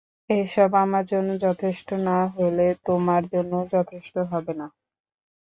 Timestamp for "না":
2.05-2.19, 4.59-4.67